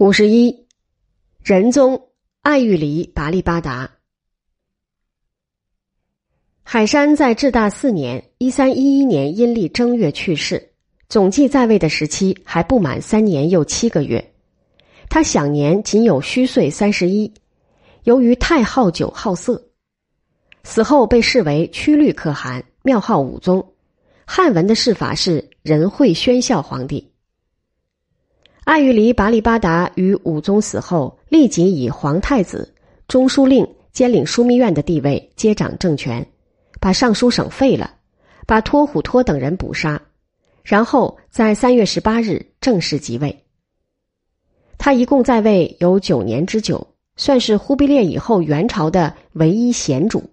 [0.00, 0.66] 五十一，
[1.44, 2.08] 仁宗
[2.40, 3.98] 爱育黎拔力八达。
[6.62, 10.72] 海山在至大四年（一三一一年）阴历正月去世，
[11.10, 14.32] 总计在位的时期还不满三年又七个月。
[15.10, 17.30] 他享年仅有虚岁三十一。
[18.04, 19.68] 由于太好酒好色，
[20.64, 23.74] 死后被视为曲律可汗，庙号武宗。
[24.26, 27.09] 汉文的谥法是仁惠宣孝皇帝。
[28.70, 32.72] 爱育黎拔力八达于武宗死后，立即以皇太子、
[33.08, 36.24] 中书令兼领枢密院的地位接掌政权，
[36.78, 37.92] 把尚书省废了，
[38.46, 40.00] 把托虎托等人捕杀，
[40.62, 43.44] 然后在三月十八日正式即位。
[44.78, 50.30] 他一共在位有九年之久，算是忽必烈以后元朝的唯一贤主。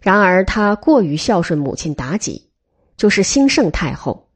[0.00, 2.48] 然而他过于孝顺母亲妲己，
[2.96, 4.26] 就是兴圣太后，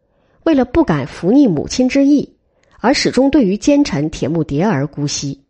[0.45, 2.37] 为了不敢服逆母亲之意。
[2.81, 5.45] 而始终对于奸臣铁木迭儿姑息。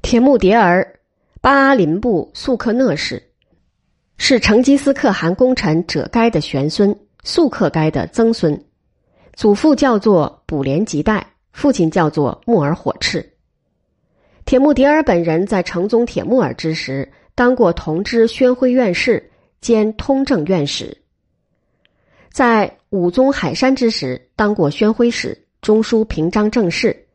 [0.00, 1.00] 铁木迭儿，
[1.40, 3.30] 巴阿林部速克讷氏，
[4.16, 8.64] 是成吉思汗功臣者该的玄孙，速克该的曾孙，
[9.34, 13.34] 祖父叫做卜连吉代，父亲叫做木尔火赤。
[14.44, 20.98] 铁木迭儿本人在成宗铁木儿之时，当过同知宣徽院士兼通政院使。
[22.30, 27.06] 在武宗海山之时，当过宣徽使、中书平章政事，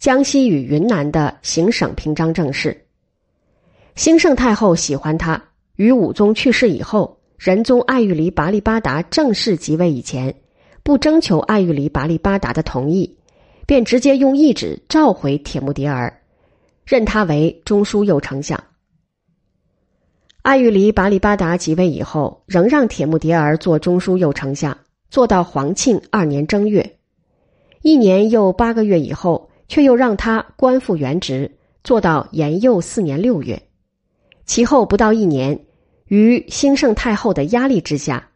[0.00, 2.84] 江西与云南的行省平章政事。
[3.94, 5.40] 兴圣太后喜欢他，
[5.76, 10.34] 于武宗去世以后，仁宗爱育黎拔力八达正式即位以前，
[10.82, 13.16] 不征求爱育黎拔力八达的同意，
[13.66, 16.20] 便直接用懿旨召回铁木迭儿，
[16.84, 18.62] 任他为中书右丞相。
[20.44, 24.76] 爱育黎拔力巴达即位以后，仍让铁木迭儿做中书右丞相，
[25.08, 26.98] 做到皇庆二年正月，
[27.80, 31.50] 一年又八个月以后，却又让他官复原职，
[31.82, 33.62] 做到延佑四年六月。
[34.44, 35.58] 其后不到一年，
[36.08, 38.28] 于兴圣太后的压力之下，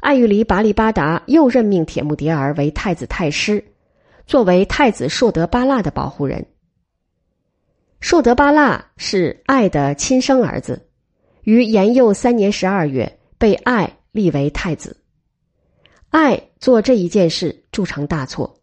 [0.00, 3.64] 爱育黎拔力巴达又任命铁木迭儿为太子太师，
[4.26, 6.44] 作为太子硕德巴剌的保护人。
[8.00, 10.83] 硕德巴剌是爱的亲生儿子。
[11.44, 14.96] 于延佑三年十二月，被爱立为太子。
[16.08, 18.60] 爱做这一件事铸成大错。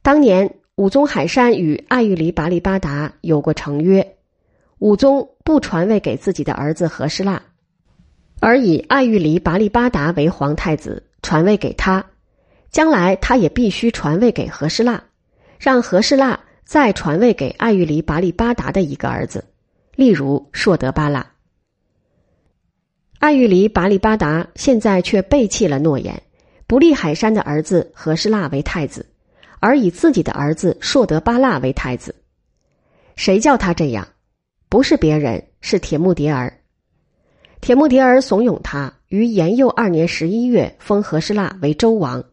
[0.00, 4.16] 当年武宗海山与爱育黎拔力八达有过成约，
[4.78, 7.42] 武宗不传位给自己的儿子和氏腊，
[8.40, 12.04] 而以爱育黎拔力八达为皇太子，传位给他。
[12.70, 15.04] 将来他也必须传位给和氏腊，
[15.58, 19.44] 让和氏腊再传位给爱育黎拔力八达的一个儿子，
[19.94, 21.31] 例如硕德巴剌。
[23.22, 26.20] 爱育黎拔力巴达现在却背弃了诺言，
[26.66, 29.06] 不立海山的儿子和氏腊为太子，
[29.60, 32.12] 而以自己的儿子硕德巴剌为太子。
[33.14, 34.08] 谁叫他这样？
[34.68, 36.52] 不是别人，是铁木迭儿。
[37.60, 42.24] 铁木迭儿怂恿他于延佑二年十一月封和氏腊为周王，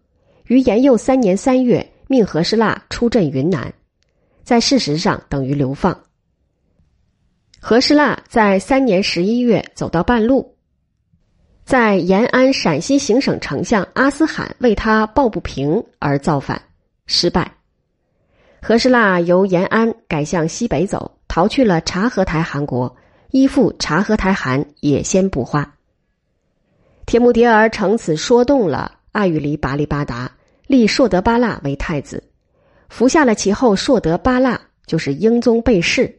[0.48, 3.72] 于延佑三年三月命和氏腊出镇云南，
[4.44, 5.96] 在事实上等于流放。
[7.60, 10.56] 和氏腊在三年十一月走到半路。
[11.70, 16.60] 在延安陕西行省丞相阿斯罕为他抱不平而造反，
[17.06, 17.52] 失败。
[18.60, 22.98] 和氏腊由延安改向西北走，逃去了察合台汗国，
[23.30, 25.76] 依附察合台汗也先不花。
[27.06, 30.32] 铁木迭儿乘此说动了爱育黎拔力巴达，
[30.66, 32.24] 立硕德巴剌为太子，
[32.90, 36.12] 服下了其后硕德巴剌就是英宗被弑，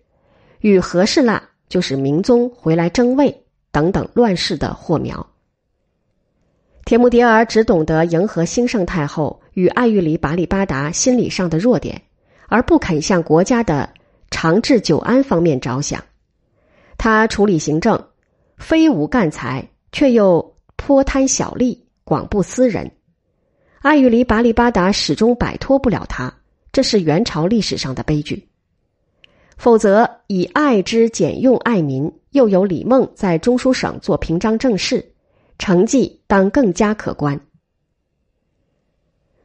[0.60, 3.36] 与和氏腊就是明宗回来争位
[3.72, 5.26] 等等乱世的祸苗。
[6.90, 12.02] 铁木迭儿只懂得迎合兴圣太后与爱育黎拔力八达心理上的弱点，
[12.48, 13.88] 而不肯向国家的
[14.28, 16.02] 长治久安方面着想。
[16.98, 18.08] 他处理行政，
[18.56, 22.90] 非无干才，却又颇贪小利，广布私人。
[23.82, 26.34] 爱育黎拔力八达始终摆脱不了他，
[26.72, 28.48] 这是元朝历史上的悲剧。
[29.56, 35.09] 否则，以爱之俭用爱民，又有李梦在中书省做平章政事。
[35.60, 37.38] 成绩当更加可观。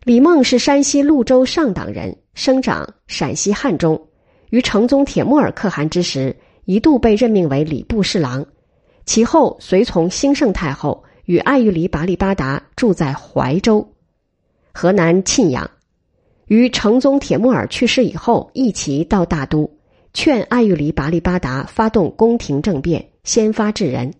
[0.06, 4.02] 李梦是山西潞州上党人，生长陕西汉中，
[4.50, 6.34] 于成宗铁木儿可汗之时，
[6.64, 8.46] 一度被任命为礼部侍郎，
[9.06, 13.86] 其后随从兴圣太后与爱育黎拔力八达住在怀州，
[14.74, 15.70] 河南沁阳。
[16.46, 19.70] 于成宗铁木儿去世以后，一齐到大都，
[20.14, 24.14] 劝爱育黎拔力八达发动宫廷政变，先发制人。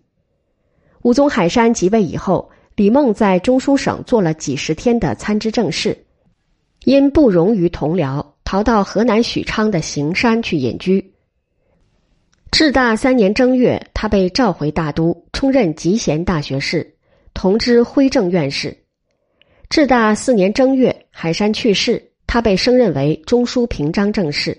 [1.06, 5.96] 武宗海山即位以后，李梦在中书省做了几十天的参知政事，
[6.84, 11.14] 因不容于同僚，逃到河南许昌的行山去隐居。
[12.50, 16.96] 至大三年正月，他被召回大都，充任集贤大学士，
[17.36, 18.76] 同知徽正院士。
[19.70, 24.58] 至大四年正月，海山去世，他被升任为中书平章政事，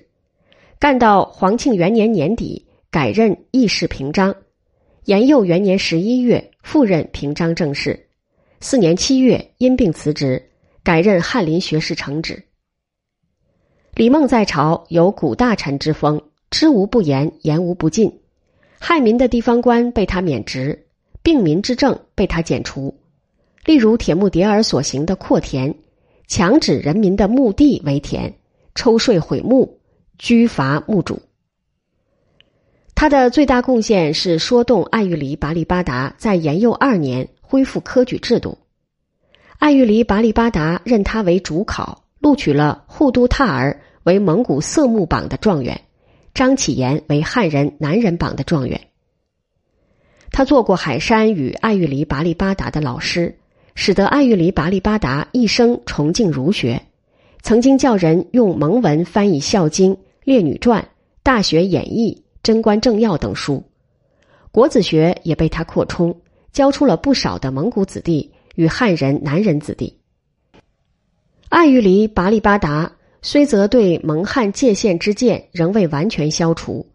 [0.78, 4.32] 干到皇庆元年年底，改任议事平章。
[5.06, 8.08] 延佑元年十一月，复任平章政事。
[8.60, 10.50] 四年七月，因病辞职，
[10.82, 12.42] 改任翰林学士承旨。
[13.94, 16.20] 李梦在朝有古大臣之风，
[16.50, 18.18] 知无不言，言无不尽。
[18.80, 20.88] 害民的地方官被他免职，
[21.22, 22.92] 病民之政被他剪除。
[23.64, 25.72] 例如铁木迭儿所行的扩田，
[26.26, 28.34] 强指人民的墓地为田，
[28.74, 29.78] 抽税毁墓，
[30.18, 31.22] 拘罚墓主。
[32.96, 38.56] 他的最大贡献是说动爱玉离拔力巴达在延佑二年恢复科举制度。
[39.58, 45.82] 爱玉离拔力巴达任他为主考，录取了护都塔儿为蒙古色目榜的状元，
[46.32, 48.80] 张启言为汉人南人榜的状元。
[50.32, 53.36] 他做过海山与爱玉离拔力巴达的老师。
[53.78, 56.80] 使得爱玉离拔力巴达一生崇敬儒学，
[57.42, 59.92] 曾经叫人用蒙文翻译《孝经》
[60.24, 60.80] 《列女传》
[61.22, 62.14] 《大学演义》
[62.46, 63.64] 《贞观政要》等书，
[64.52, 66.16] 国子学也被他扩充，
[66.52, 69.98] 教出了不少的蒙古子弟与汉人南人子弟。
[71.48, 76.86] 爱玉离拔力巴达虽则对蒙汉界限之见仍未完全消除，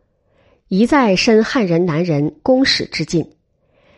[0.69, 3.30] 一再申汉人南人公使之进。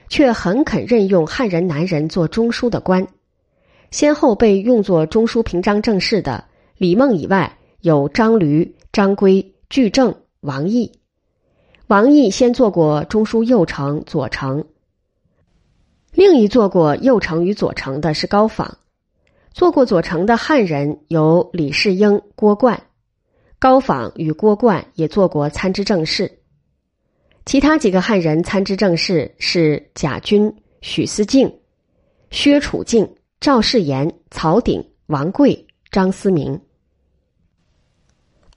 [0.10, 3.08] 却很肯任用汉人男人做中书的官，
[3.92, 6.46] 先后被用作中书平章政事的
[6.78, 10.92] 李梦以外，有张驴、张圭、巨正、王毅。
[11.88, 14.65] 王毅先做过中书右丞、左丞，
[16.13, 18.77] 另一做过右丞与左丞的是高仿。
[19.51, 22.83] 做过左丞的汉人有李世英、郭冠，
[23.59, 26.39] 高仿与郭冠也做过参知政事。
[27.45, 31.53] 其他几个汉人参知政事是贾军、许思敬、
[32.31, 36.59] 薛楚敬、赵世言、曹鼎、王贵、张思明。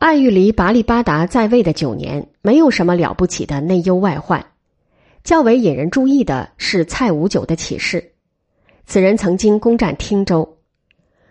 [0.07, 4.47] 爱玉离拔力巴达在位的九年，没有什么了不起的内忧外患。
[5.25, 8.13] 较为引人注意的是蔡五九的起事。
[8.87, 10.59] 此人曾经攻占汀州，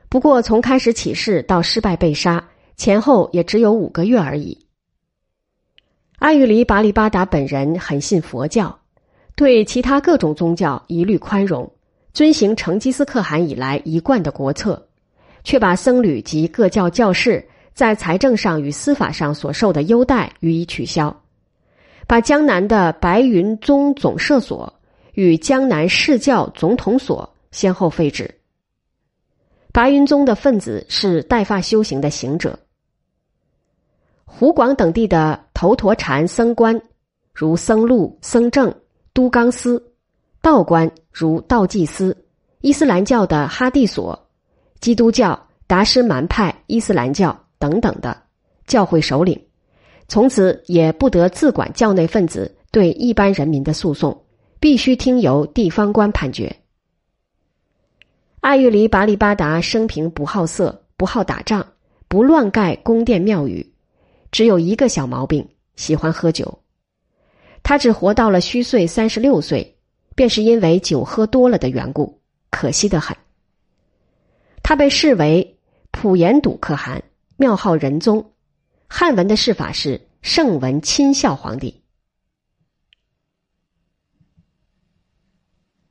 [0.09, 4.65] 不过从开始起事到失败被杀，前后也只有五个月而已。
[6.19, 8.77] 阿育离拔力巴达本人很信佛教，
[9.37, 11.71] 对其他各种宗教一律宽容，
[12.11, 14.89] 遵行成吉思可汗以来一贯的国策，
[15.45, 21.13] 却把僧侣及各教教士在财政上与司法上所受的优待予以取消，
[22.07, 24.73] 把江南的白云宗总摄所
[25.13, 28.33] 与江南释教总统所先后废止。
[29.73, 32.57] 白云宗的分子是带发修行的行者。
[34.23, 36.81] 湖广等地的头陀禅僧官，
[37.33, 38.73] 如僧禄、僧正、
[39.11, 39.77] 都纲司；
[40.41, 42.13] 道官如道济司；
[42.61, 44.17] 伊斯兰教的哈蒂所；
[44.79, 48.15] 基督教达什蛮派伊斯兰教等等的
[48.67, 49.39] 教会首领，
[50.07, 54.25] 从此也不得自管教内分子对一般人民的诉讼，
[54.59, 56.55] 必须听由地方官判决。
[58.41, 61.65] 阿育离拔力巴达生平不好色，不好打仗，
[62.07, 63.73] 不乱盖宫殿庙宇。
[64.31, 66.59] 只有一个小毛病，喜欢喝酒。
[67.63, 69.75] 他只活到了虚岁三十六岁，
[70.13, 72.19] 便是因为酒喝多了的缘故，
[72.51, 73.17] 可惜的很。
[74.61, 75.57] 他被视为
[75.89, 77.01] 普延笃可汗，
[77.37, 78.31] 庙号仁宗，
[78.87, 81.84] 汉文的谥法是圣文钦孝皇帝。